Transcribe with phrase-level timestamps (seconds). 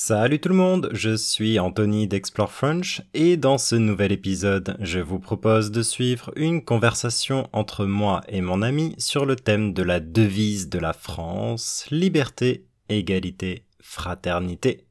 [0.00, 5.00] Salut tout le monde, je suis Anthony d'Explore French et dans ce nouvel épisode, je
[5.00, 9.82] vous propose de suivre une conversation entre moi et mon ami sur le thème de
[9.82, 14.86] la devise de la France, liberté, égalité, fraternité.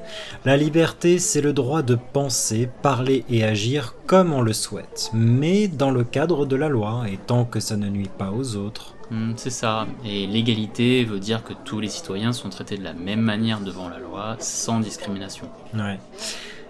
[0.44, 5.66] La liberté, c'est le droit de penser, parler et agir comme on le souhaite, mais
[5.66, 8.96] dans le cadre de la loi, et tant que ça ne nuit pas aux autres.
[9.10, 9.86] Hmm, c'est ça.
[10.04, 13.88] Et l'égalité veut dire que tous les citoyens sont traités de la même manière devant
[13.88, 15.48] la loi, sans discrimination.
[15.74, 15.98] Ouais.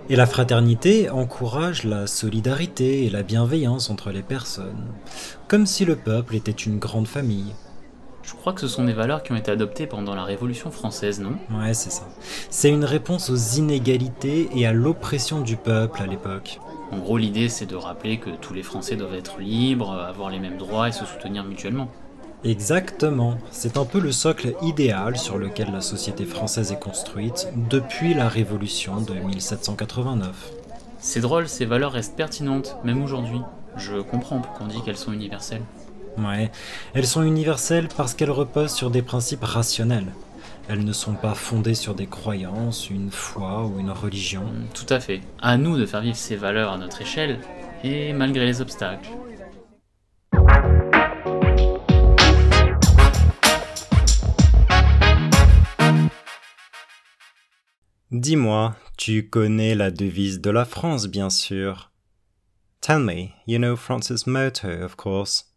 [0.09, 4.87] Et la fraternité encourage la solidarité et la bienveillance entre les personnes,
[5.49, 7.53] comme si le peuple était une grande famille.
[8.23, 11.19] Je crois que ce sont des valeurs qui ont été adoptées pendant la Révolution française,
[11.21, 11.33] non?
[11.51, 12.07] Ouais, c'est ça.
[12.51, 16.61] C'est une réponse aux inégalités et à l'oppression du peuple à l'époque.
[16.91, 20.39] En gros, l'idée, c'est de rappeler que tous les Français doivent être libres, avoir les
[20.39, 21.89] mêmes droits et se soutenir mutuellement.
[22.45, 28.15] Exactement, c'est un peu le socle idéal sur lequel la société française est construite depuis
[28.15, 30.53] la Révolution de 1789.
[31.01, 33.41] C'est drôle, ces valeurs restent pertinentes, même aujourd'hui.
[33.77, 35.63] Je comprends pourquoi on dit qu'elles sont universelles.
[36.17, 36.51] Ouais,
[36.95, 40.13] elles sont universelles parce qu'elles reposent sur des principes rationnels.
[40.69, 44.45] Elles ne sont pas fondées sur des croyances, une foi ou une religion.
[44.75, 45.23] Tout à fait.
[45.41, 47.41] À nous de faire vivre ces valeurs à notre échelle,
[47.83, 49.09] et malgré les obstacles.
[58.11, 61.93] Dis-moi, tu connais la devise de la France, bien sûr.
[62.81, 65.53] Tell me, you know France's motto, of course.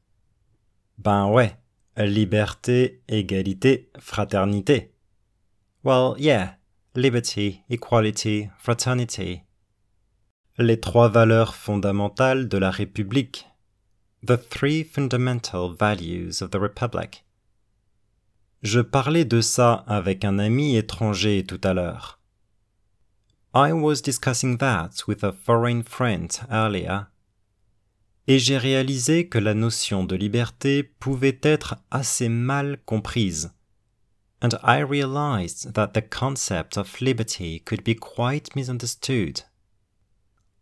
[0.97, 1.56] Ben ouais,
[1.95, 4.94] liberté, égalité, fraternité.
[5.85, 6.57] Well, yeah,
[6.94, 9.44] liberty, equality, fraternity.
[10.57, 13.47] Les trois valeurs fondamentales de la République.
[14.28, 17.23] The three fundamental values of the Republic.
[18.61, 22.21] Je parlais de ça avec un ami étranger tout à l'heure.
[23.53, 27.07] I was discussing that with a foreign friend earlier.
[28.25, 33.51] Et j'ai réalisé que la notion de liberté pouvait être assez mal comprise.
[34.41, 39.41] And I realized that the concept of liberty could be quite misunderstood.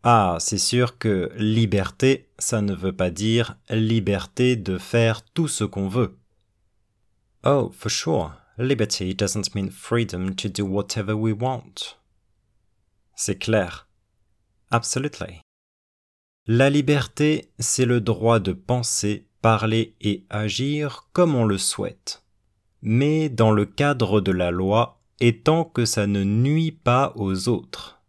[0.02, 5.62] Ah, c'est sûr que liberté, ça ne veut pas dire liberté de faire tout ce
[5.62, 6.18] qu'on veut.
[7.44, 11.99] Oh, for sure, liberty doesn't mean freedom to do whatever we want.
[13.22, 13.86] C'est clair.
[14.70, 15.42] Absolutely.
[16.46, 22.24] La liberté, c'est le droit de penser, parler et agir comme on le souhaite,
[22.80, 27.50] mais dans le cadre de la loi et tant que ça ne nuit pas aux
[27.50, 28.00] autres.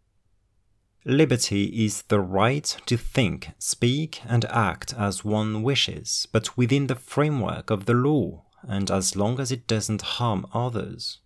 [1.04, 6.96] Liberty is the right to think, speak and act as one wishes, but within the
[6.96, 11.20] framework of the law and as long as it doesn't harm others.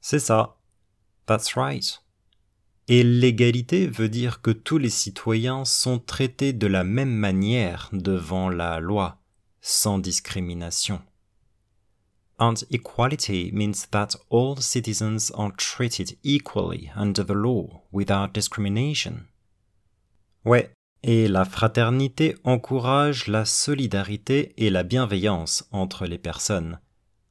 [0.00, 0.58] C'est ça.
[1.26, 1.98] That's right.
[2.88, 8.48] Et l'égalité veut dire que tous les citoyens sont traités de la même manière devant
[8.48, 9.18] la loi,
[9.60, 11.00] sans discrimination.
[12.38, 19.26] And equality means that all citizens are treated equally under the law without discrimination.
[20.44, 20.72] Ouais,
[21.04, 26.80] et la fraternité encourage la solidarité et la bienveillance entre les personnes,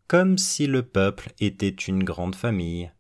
[0.08, 2.92] comme si le peuple était une grande famille.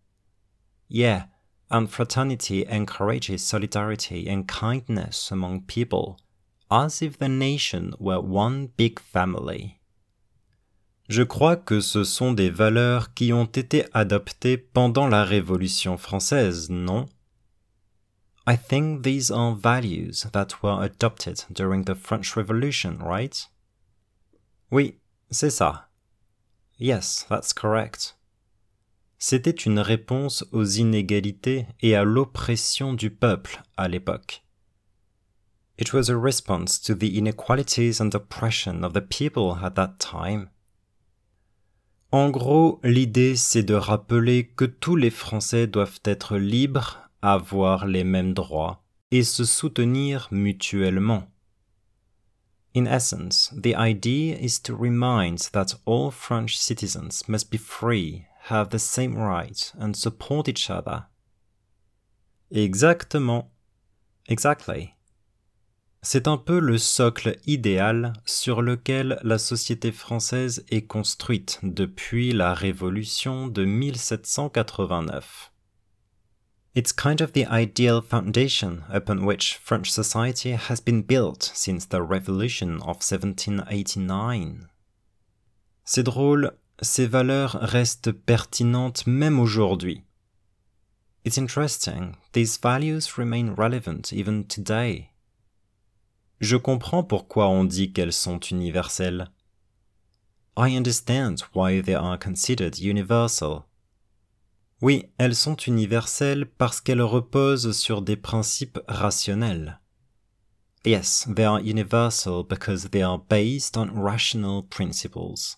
[0.90, 1.28] Yeah,
[1.72, 6.20] and fraternity encourages solidarity and kindness among people,
[6.70, 9.80] as if the nation were one big family.
[11.10, 16.70] Je crois que ce sont des valeurs qui ont été adoptées pendant la Révolution française,
[16.70, 17.08] non?
[18.48, 23.48] I think these are values that were adopted during the French Revolution, right?
[24.72, 25.90] Oui, c'est ça.
[26.78, 28.16] Yes, that's correct.
[29.24, 34.44] C'était une réponse aux inégalités et à l'oppression du peuple à l'époque.
[35.78, 40.50] It was a response to the inequalities and oppression of the people at that time.
[42.12, 48.04] En gros, l'idée c'est de rappeler que tous les Français doivent être libres, avoir les
[48.04, 51.28] mêmes droits et se soutenir mutuellement.
[52.76, 58.70] In essence, the idea is to remind that all French citizens must be free, have
[58.70, 61.06] the same rights, and support each other.
[62.52, 63.50] Exactement.
[64.28, 64.96] Exactly.
[66.04, 72.54] C'est un peu le socle idéal sur lequel la société française est construite depuis la
[72.56, 75.52] Révolution de 1789.
[76.74, 82.02] It's kind of the ideal foundation upon which French society has been built since the
[82.02, 84.68] Revolution of 1789.
[85.84, 90.04] C'est drôle, ces valeurs restent pertinentes même aujourd'hui.
[91.24, 95.12] It's interesting, these values remain relevant even today.
[96.40, 99.30] Je comprends pourquoi on dit qu'elles sont universelles.
[100.58, 103.66] I understand why they are considered universal.
[104.82, 109.80] Oui, elles sont universelles parce qu'elles reposent sur des principes rationnels.
[110.84, 115.58] Yes, they are universal because they are based on rational principles.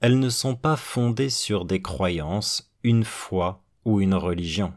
[0.00, 4.72] Elles ne sont pas fondées sur des croyances, une foi ou une religion.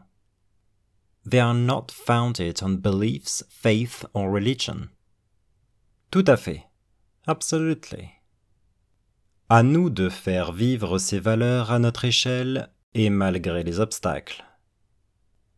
[1.28, 4.90] They are not founded on beliefs, faith or religion.
[6.10, 6.64] Tout à fait.
[7.26, 8.10] Absolutely.
[9.48, 14.44] À nous de faire vivre ces valeurs à notre échelle et malgré les obstacles.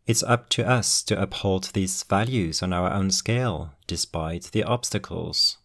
[0.06, 5.58] It's up to us to uphold these values on our own scale, despite the obstacles.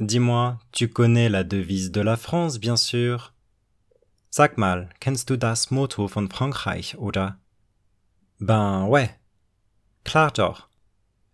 [0.00, 3.34] Dis-moi, tu connais la devise de la France, bien sûr?
[4.30, 7.36] Sag mal, kennst du das Motto von Frankreich, oder?
[8.38, 9.10] Ben ouais.
[10.04, 10.70] Klar.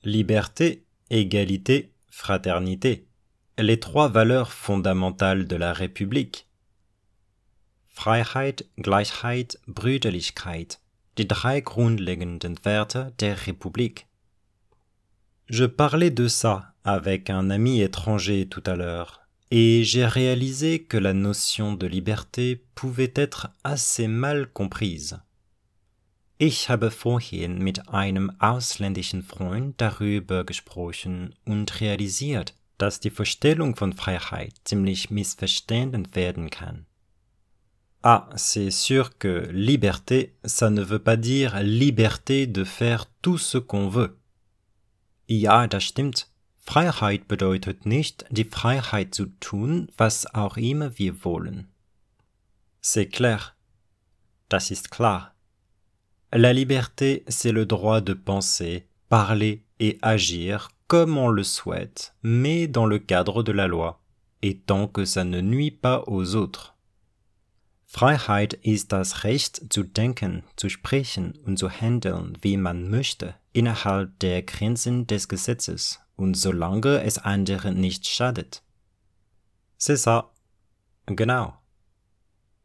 [0.02, 3.06] Liberté, égalité, fraternité,
[3.58, 6.49] les trois valeurs fondamentales de la République.
[7.88, 10.81] Freiheit, Gleichheit, Brüderlichkeit,
[11.19, 14.06] die drei grundlegenden Werte der République.
[15.49, 20.96] Je parlais de ça avec un ami étranger tout à l'heure, et j'ai réalisé que
[20.96, 25.19] la notion de liberté pouvait être assez mal comprise.
[26.38, 33.92] Ich habe vorhin mit einem ausländischen Freund darüber gesprochen und realisiert, dass die Vorstellung von
[33.92, 36.86] Freiheit ziemlich missverstanden werden kann.
[38.02, 43.56] Ah, c'est sûr que liberté, ça ne veut pas dire liberté de faire tout ce
[43.56, 44.19] qu'on veut.
[45.26, 46.33] Ja, das stimmt.
[46.66, 51.69] Freiheit bedeutet nicht die Freiheit zu tun, was auch immer wir wollen.
[52.82, 53.55] C'est clair.
[54.49, 55.34] Das ist klar.
[56.32, 62.67] La liberté, c'est le droit de penser, parler et agir comme on le souhaite, mais
[62.67, 64.00] dans le cadre de la loi,
[64.43, 66.75] et tant que ça ne nuit pas aux autres.
[67.84, 74.19] Freiheit ist das Recht zu denken, zu sprechen und zu handeln, wie man möchte, innerhalb
[74.19, 78.63] der Grenzen des Gesetzes und solange es anderen nicht schadet.
[79.79, 80.33] C'est ça.
[81.06, 81.55] Genau.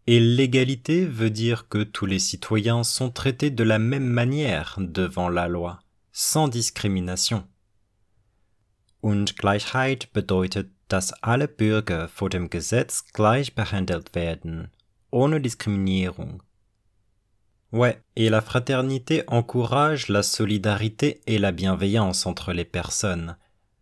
[0.08, 5.30] Et l'égalité veut dire que tous les citoyens sont traités de la même manière devant
[5.30, 7.48] la loi, sans discrimination.
[9.02, 14.72] Und Gleichheit bedeutet, dass alle Bürger vor dem Gesetz gleich behandelt werden,
[15.12, 16.42] ohne Diskriminierung.
[17.72, 23.38] Ouais, et la fraternité encourage la solidarité et la bienveillance entre les personnes,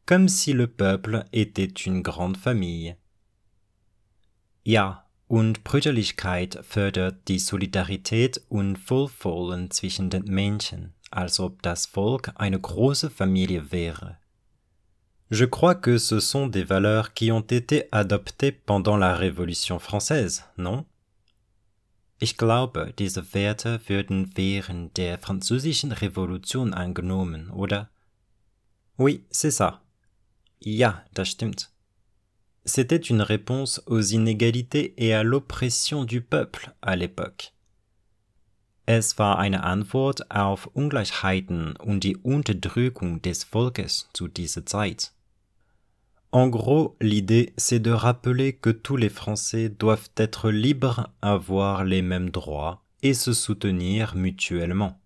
[0.06, 2.98] comme si le peuple était une grande famille.
[4.65, 12.32] Ja, und Brüderlichkeit fördert die Solidarität und Wohlwollen zwischen den Menschen, als ob das Volk
[12.36, 14.17] eine große Familie wäre.
[15.29, 20.46] Je crois que ce sont des valeurs qui ont été adoptées pendant la Révolution française,
[20.58, 20.86] non?
[22.20, 27.90] Ich glaube, diese Werte würden während der französischen Revolution angenommen, oder?
[28.98, 29.82] Oui, c'est ça.
[30.60, 31.70] Ja, das stimmt.
[32.66, 37.54] C'était une réponse aux inégalités et à l'oppression du peuple à l'époque.
[38.88, 45.12] Es war eine Antwort auf Ungleichheiten und die Unterdrückung des Volkes zu dieser Zeit.
[46.31, 52.01] En gros, l'idée, c'est de rappeler que tous les Français doivent être libres, avoir les
[52.01, 55.00] mêmes droits et se soutenir mutuellement.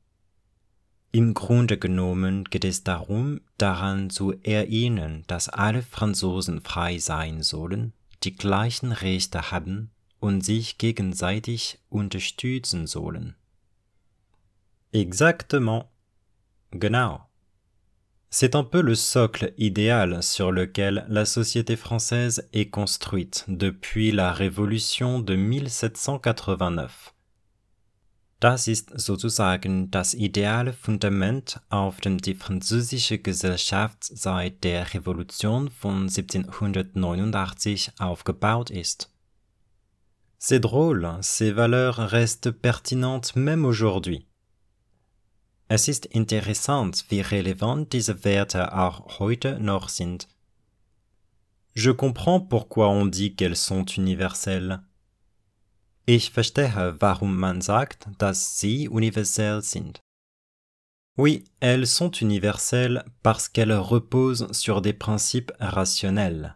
[1.14, 7.92] Im Grunde genommen geht es darum, daran zu erinnern, dass alle Franzosen frei sein sollen,
[8.24, 13.36] die gleichen Rechte haben und sich gegenseitig unterstützen sollen.
[14.94, 15.86] Exactement.
[16.72, 17.28] Genau.
[18.34, 24.32] C'est un peu le socle idéal sur lequel la société française est construite depuis la
[24.32, 27.14] Révolution de 1789.
[28.40, 36.04] Das ist sozusagen das ideale Fundament, auf dem die französische Gesellschaft seit der Revolution von
[36.04, 39.12] 1789 aufgebaut ist.
[40.40, 44.26] C'est drôle, ces valeurs restent pertinentes même aujourd'hui.
[45.74, 50.28] Es ist interessant, wie relevant diese Werte auch heute noch sind.
[51.74, 54.80] Je comprends pourquoi on dit qu'elles sont universelles.
[56.06, 60.02] Ich verstehe, warum man sagt, dass sie universell sind.
[61.16, 66.52] Oui, elles sont universelles parce qu'elles reposent sur des principes rationnels.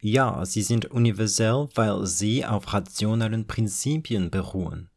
[0.00, 4.91] Ja, sie sind universell, weil sie auf rationalen Prinzipien beruhen.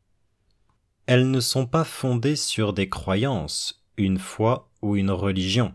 [1.07, 5.73] Elles ne sont pas fondées sur des croyances, une foi ou une religion.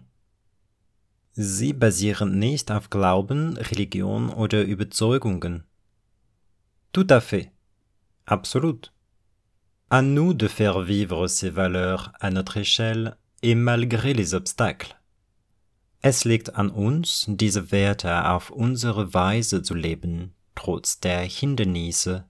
[1.36, 5.62] Sie basieren nicht auf Glauben, Religion oder Überzeugungen.
[6.92, 7.52] Tout à fait.
[8.26, 8.92] Absolut.
[9.88, 14.96] À nous de faire vivre ces valeurs à notre échelle et malgré les obstacles.
[16.02, 22.24] Es liegt an uns, diese Werte auf unsere Weise zu leben, trotz der Hindernisse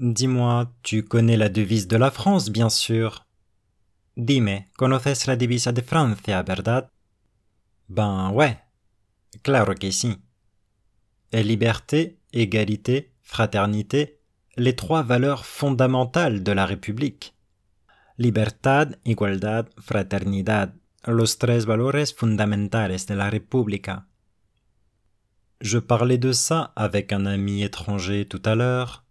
[0.00, 3.26] Dis-moi, tu connais la devise de la France, bien sûr.
[4.16, 6.92] Dime, ¿conoces la divisa de Francia, verdad?
[7.88, 8.60] Ben ouais.
[9.42, 10.18] Claro que sí.
[11.32, 14.20] Liberté, égalité, fraternité,
[14.56, 17.34] les trois valeurs fondamentales de la République.
[18.18, 20.74] Libertad, igualdad, fraternidad,
[21.08, 24.06] los tres valores fundamentales de la República.
[25.60, 29.07] Je parlais de ça avec un ami étranger tout à l'heure,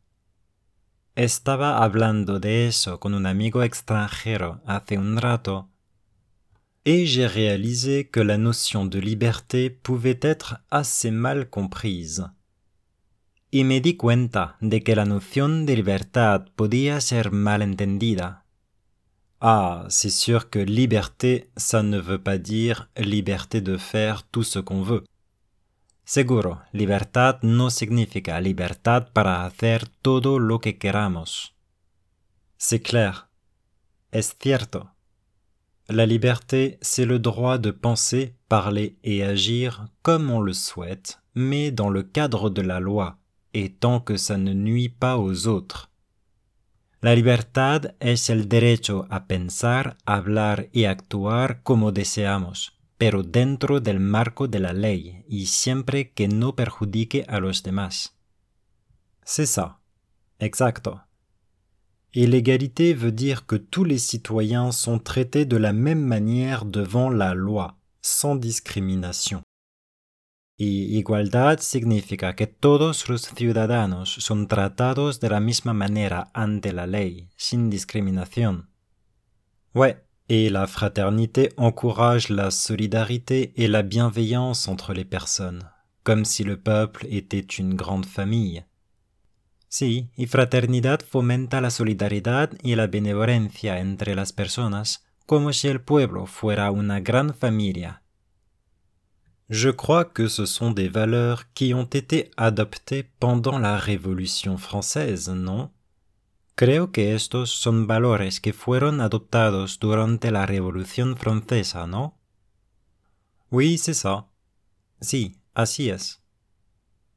[1.17, 5.67] Estaba hablando de eso con un amigo extranjero hace un rato
[6.85, 12.23] et j'ai réalisé que la notion de liberté pouvait être assez mal comprise.
[13.49, 18.45] Y me di cuenta de que la noción de libertad podía ser mal entendida.
[19.41, 24.59] Ah, c'est sûr que liberté, ça ne veut pas dire liberté de faire tout ce
[24.59, 25.03] qu'on veut.
[26.09, 31.53] Seguro, libertad no significa libertad para hacer todo lo que queramos.
[32.55, 33.27] C'est clair.
[34.13, 34.91] Es cierto.
[35.89, 41.71] La liberté, c'est le droit de penser, parler et agir comme on le souhaite, mais
[41.71, 43.17] dans le cadre de la loi,
[43.53, 45.91] et tant que ça ne nuit pas aux autres.
[47.01, 53.99] La libertad es el derecho a pensar, hablar y actuar como deseamos pero dentro del
[53.99, 58.15] marco de la ley y siempre que no perjudique a los demás.
[59.23, 59.79] C'est ça.
[60.39, 60.99] Exacto.
[62.13, 67.09] Et l'égalité veut dire que tous les citoyens sont traités de la même manière devant
[67.09, 69.41] la loi, sans discrimination.
[70.57, 76.87] Y igualdad significa que todos los ciudadanos son tratados de la misma manera ante la
[76.87, 78.69] ley, sin discriminación.
[80.29, 85.69] Et la fraternité encourage la solidarité et la bienveillance entre les personnes,
[86.03, 88.65] comme si le peuple était une grande famille.
[89.69, 95.81] Sí, y fraternidad fomenta la solidaridad y la benevolencia entre las personas, como si el
[95.81, 98.01] pueblo fuera una gran familia.
[99.49, 105.29] Je crois que ce sont des valeurs qui ont été adoptées pendant la Révolution française,
[105.29, 105.69] non?
[106.57, 112.17] Creo que estos son valores que fueron adoptados durante la Revolución Francesa, ¿no?
[113.51, 114.31] Oui, c'est ça.
[114.99, 116.19] Si, así es.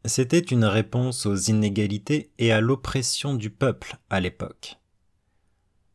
[0.04, 4.76] C'était une réponse aux inégalités et à l'oppression du peuple à l'époque.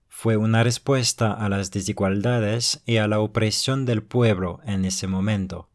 [0.09, 5.69] Fue una respuesta a las desigualdades y a la opresión del pueblo en ese momento.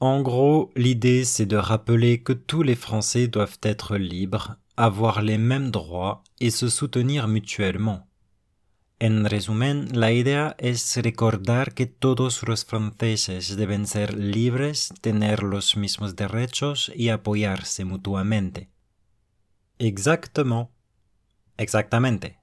[0.00, 5.38] En gros, l'idée c'est de rappeler que tous les Français doivent être libres avoir les
[5.38, 8.06] mêmes droits et se soutenir mutuellement.
[9.00, 15.76] En resumen, la idea es recordar que todos los franceses deben ser libres, tener los
[15.76, 18.70] mismos derechos y apoyarse mutuamente.
[19.78, 20.70] Exactement.
[21.58, 22.38] Exactamente.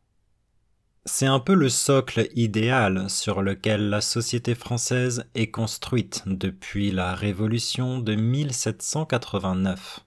[1.06, 7.16] C'est un peu le socle idéal sur lequel la société française est construite depuis la
[7.16, 10.05] Révolution de 1789.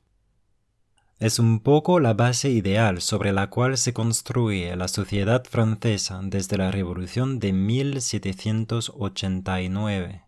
[1.20, 6.56] Es un poco la base ideal sobre la cual se construye la sociedad francesa desde
[6.56, 10.22] la Revolución de 1789.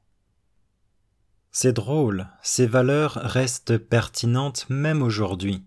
[1.52, 5.64] C'est drôle, ces valeurs restent pertinentes même aujourd'hui.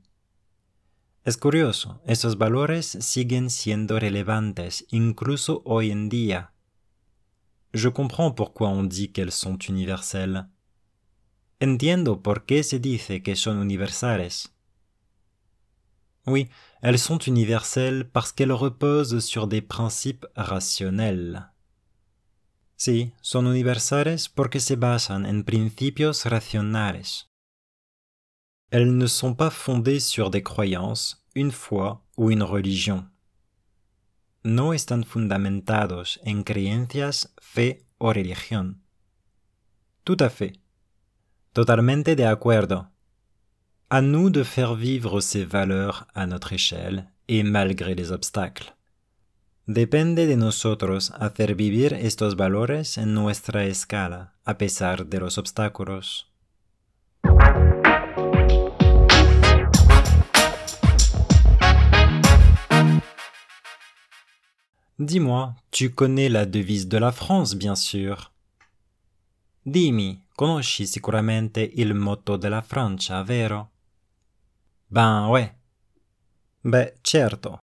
[1.26, 6.52] Es curioso, esos valores siguen siendo relevantes incluso hoy en día.
[7.74, 10.48] Je comprends pourquoi on dit qu'elles sont universelles.
[11.62, 14.53] Entiendo por qué se dice que son universales.
[16.26, 16.48] Oui,
[16.82, 21.50] elles sont universelles parce qu'elles reposent sur des principes rationnels.
[22.78, 27.28] Sí, son universales porque se basan en principios racionales.
[28.72, 33.10] Elles ne sont pas fondées sur des croyances, une foi ou une religion.
[34.44, 38.82] No están fundamentados en creencias, fe o religión.
[40.04, 40.60] Tout à fait.
[41.54, 42.93] Totalmente de acuerdo.
[43.96, 48.74] À nous de faire vivre ces valeurs à notre échelle et malgré les obstacles.
[49.68, 56.26] Depende de nosotros hacer vivir estos valores en nuestra escala, a pesar de los obstáculos.
[64.98, 68.32] Dis-moi, tu connais la devise de la France, bien sûr.
[69.64, 73.73] Dimmi, conosci sicuramente il motto della Francia, vero?
[74.94, 75.52] Ben ouais.
[76.62, 77.58] Ben certo.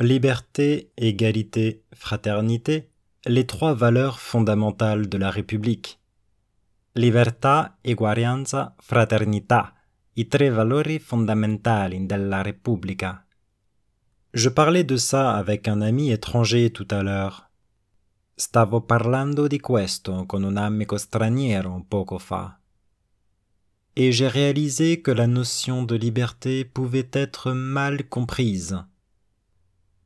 [0.00, 2.92] Liberté, égalité, fraternité,
[3.26, 5.98] les trois valeurs fondamentales de la République.
[6.94, 9.74] Libertà, eguaglianza, fraternità,
[10.12, 13.26] i tre valori fondamentali della Repubblica.
[14.32, 17.50] Je parlais de ça avec un ami étranger tout à l'heure.
[18.36, 22.61] Stavo parlando di questo con un amico straniero poco fa.
[23.94, 28.86] Et j'ai réalisé que la notion de liberté pouvait être mal comprise.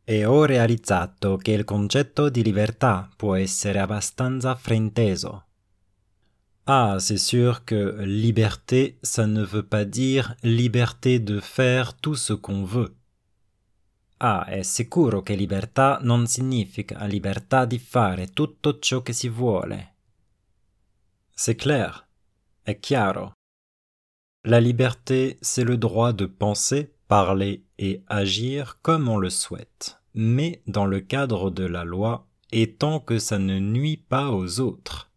[0.09, 5.45] E ho realizzato che il concetto di libertà può essere abbastanza frainteso.
[6.69, 12.33] Ah, c'est sûr que liberté, ça ne veut pas dire liberté de faire tout ce
[12.33, 12.93] qu'on veut.
[14.19, 19.95] Ah, è sicuro che libertà non significa libertà di fare tutto ciò che si vuole.
[21.33, 22.05] C'est clair,
[22.63, 23.36] è chiaro.
[24.47, 30.63] La liberté, c'est le droit de penser, parler et agir comme on le souhaite, mais
[30.69, 35.11] dans le cadre de la loi et tant que ça ne nuit pas aux autres.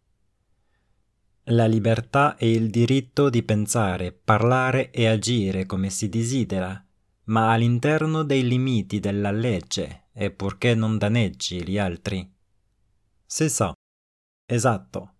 [1.46, 6.84] La libertà è il diritto di pensare, parlare e agire come si desidera,
[7.26, 12.28] ma all'interno dei limiti della legge e purché non danneggi gli altri.
[13.26, 13.72] C'est ça.
[14.44, 15.19] Esatto.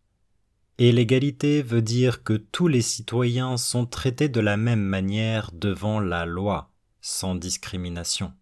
[0.83, 6.01] Et l'égalité veut dire que tous les citoyens sont traités de la même manière devant
[6.01, 8.33] la loi, sans discrimination.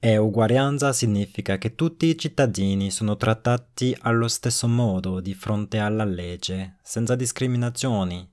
[0.00, 6.04] E uguaglianza significa che tutti i cittadini sono trattati allo stesso modo di fronte alla
[6.04, 8.26] legge, senza discriminazioni.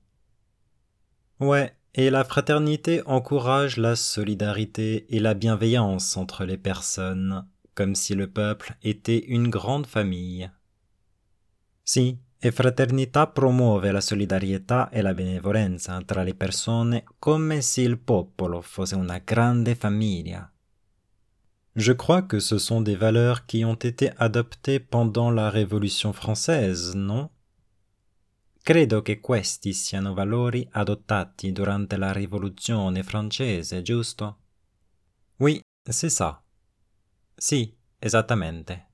[1.40, 8.14] Ouais, et la fraternité encourage la solidarité et la bienveillance entre les personnes, comme si
[8.14, 10.50] le peuple était une grande famille.
[11.84, 18.00] Si, e fraternità promuove la solidarietà e la benevolenza tra le persone come se il
[18.00, 20.52] popolo fosse una grande famiglia.
[21.76, 26.94] Je crois que ce sont des valeurs qui ont été adoptées pendant la Révolution française,
[26.94, 27.30] non
[28.60, 34.38] Credo che questi siano valori adottati durante la rivoluzione francese, giusto?
[35.36, 36.42] Oui, c'est ça.
[37.36, 38.91] Si, esattamente.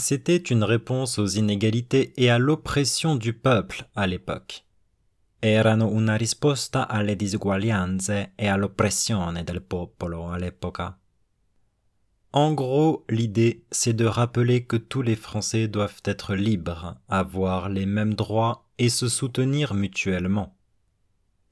[0.00, 4.64] C'était une réponse aux inégalités et à l'oppression du peuple à l'époque.
[5.42, 10.96] Erano una risposta alle disuguaglianze e all'oppressione del popolo all'epoca.
[12.30, 17.86] En gros, l'idée, c'est de rappeler que tous les Français doivent être libres, avoir les
[17.86, 20.54] mêmes droits et se soutenir mutuellement.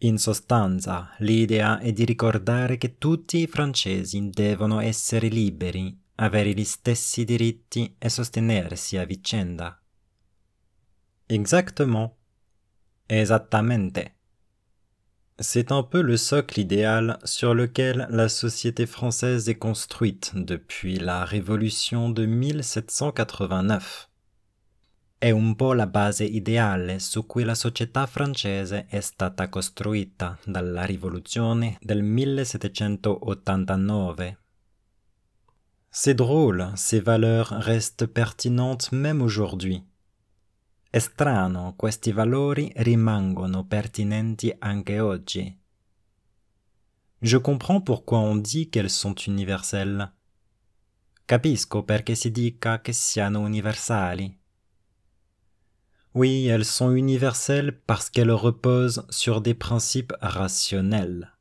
[0.02, 6.64] In sostanza, l'idea è di ricordare che tutti i francesi devono essere liberi, avere gli
[6.64, 9.80] stessi diritti e sostenersi a vicenda.
[11.26, 12.16] Exactement.
[13.08, 14.14] Esattamente.
[15.38, 21.26] C'est un peu le socle idéal sur lequel la société française est construite depuis la
[21.26, 24.08] Révolution de 1789.
[25.18, 30.84] È un po' la base ideale su cui la società francese è stata costruita dalla
[30.84, 34.38] rivoluzione del 1789.
[35.98, 39.82] C'est drôle, ces valeurs restent pertinentes même aujourd'hui.
[40.90, 45.58] È strano, questi valori rimangono pertinenti anche oggi.
[47.22, 50.12] Je comprends pourquoi on dit qu'elles sont universelles.
[51.24, 54.38] Capisco perché si dica che siano universali.
[56.12, 61.35] Oui, elles sont universelles parce qu'elles reposent sur des principes rationnels.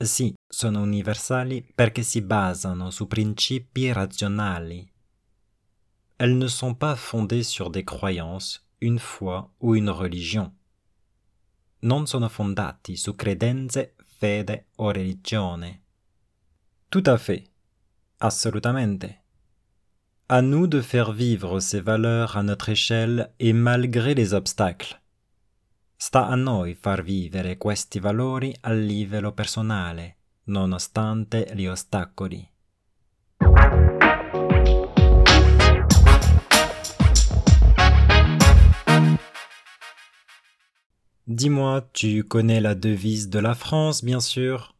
[0.00, 4.88] Sì, sono universali perché si basano su principi razionali.
[6.16, 10.52] Elles ne sont pas fondées sur des croyances, une foi ou une religion.
[11.80, 15.82] Non sono fondati su credenze, fede o religione.
[16.88, 17.44] Tout à fait.
[18.18, 19.22] Assolutamente.
[20.28, 25.00] À nous de faire vivre ces valeurs à notre échelle et malgré les obstacles.
[25.97, 32.51] Sta a noi far vivere questi valori a livello personale, nonostante gli ostacoli.
[41.25, 44.73] Dis-moi, tu connais la devise de la France, bien sûr.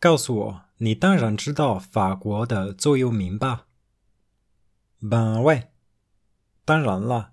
[0.00, 3.66] 告诉我，你当然知道法国的座右铭吧？
[5.00, 5.68] Ben ouais，
[6.64, 7.32] 当然了。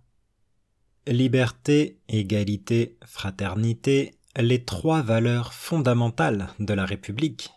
[1.08, 7.50] Liberté, égalité, fraternité, les trois valeurs fondamentales de la République.
[7.50, 7.56] Ben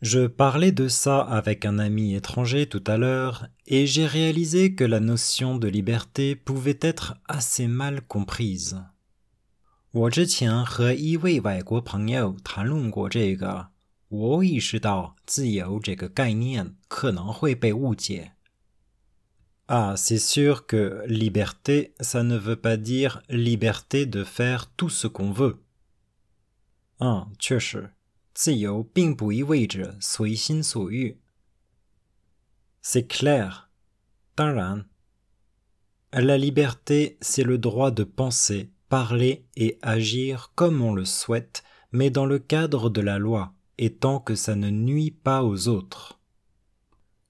[0.00, 4.82] Je parlais de ça avec un ami étranger tout à l'heure, et j'ai réalisé que
[4.82, 8.82] la notion de liberté pouvait être assez mal comprise.
[19.68, 25.06] Ah, c'est sûr que liberté, ça ne veut pas dire liberté de faire tout ce
[25.06, 25.62] qu'on veut.
[27.00, 27.26] Ah,
[32.82, 33.70] c'est clair.
[36.12, 42.10] La liberté, c'est le droit de penser, parler et agir comme on le souhaite, mais
[42.10, 46.17] dans le cadre de la loi, et tant que ça ne nuit pas aux autres.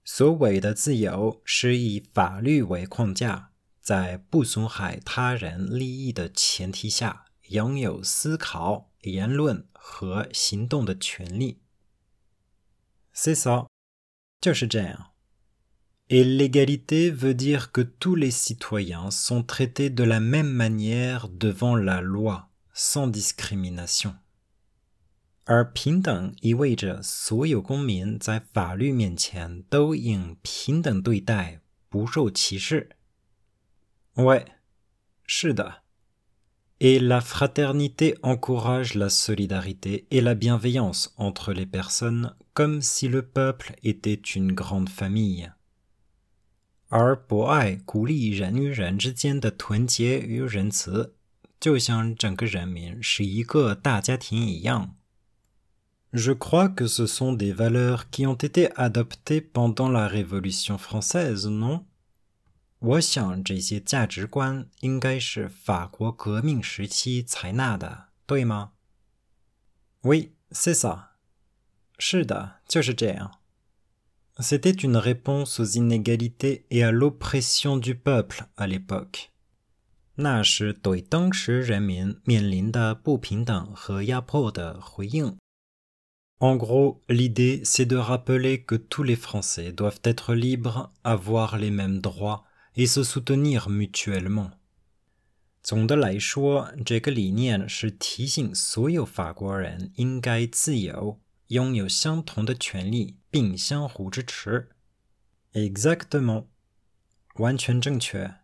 [0.04, 3.52] 所谓的自由是以法律为框架，
[3.82, 11.60] 在不损害他人利益的前提下，拥有思考、言论和行动的权利。
[13.14, 13.68] C'est ça，
[14.40, 15.12] 就是这样。
[16.10, 22.00] Et l'égalité veut dire que tous les citoyens sont traités de la même manière devant la
[22.00, 24.16] loi, sans discrimination.
[25.45, 32.91] 而平等意味着所有公民在法律面前都应平等对待，不受歧视。
[34.15, 34.47] Ouais，
[35.27, 35.83] 是的。
[36.79, 43.77] et la fraternité encourage la solidarité et la bienveillance entre les personnes comme si le peuple
[43.85, 45.53] était une grande famille.
[56.14, 61.48] Je crois que ce sont des valeurs qui ont été adoptées pendant la Révolution française,
[61.48, 61.84] non
[62.80, 68.72] 我想这些价值观应该是法国革命时期采纳的，对吗？
[70.04, 71.08] Oui, c'est ça.
[71.98, 73.32] 是的，就是这样。
[74.40, 79.30] C'était une réponse aux inégalités et à l'oppression du peuple à l'époque.
[80.16, 85.36] 那是对当时人民面临的不平等和压迫的回应。
[86.42, 91.72] En gros, l'idée c'est de rappeler que tous les Français doivent être libres, avoir les
[91.72, 92.44] mêmes droits
[92.76, 94.52] et se soutenir mutuellement.
[95.64, 104.70] 总的来说，这个理念是提醒所有法国人应该自由，拥有相同的权利，并相互支持。
[105.54, 106.46] Exactement，
[107.36, 108.36] 完全正确。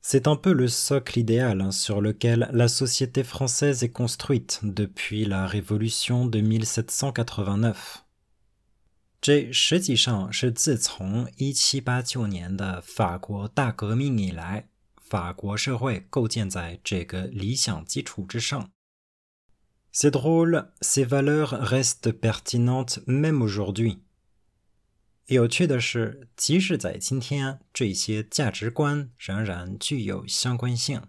[0.00, 5.46] C'est un peu le socle idéal sur lequel la société française est construite depuis la
[5.46, 8.04] Révolution de 1789.
[9.20, 18.70] 这实际上是自从一七八九年的法国大革命以来，法国社会构建在这个理想基础之上。
[19.92, 24.00] C'est drôle, ces valeurs restent pertinentes même aujourd'hui。
[25.26, 31.02] 有趣的是，即使在今天，这些价值观仍然具有相关性。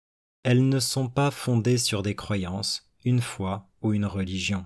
[0.47, 4.65] elles ne sont pas fondées sur des croyances, une foi ou une religion.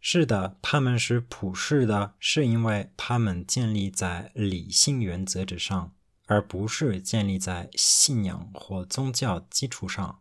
[0.00, 5.94] 是的，他们是普世的，是因为他们建立在理性原则之上，
[6.26, 10.20] 而不是建立在信仰或宗教基础上。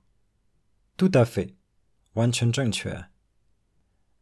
[0.98, 1.54] Tout à fait，
[2.13, 3.06] 完全正确。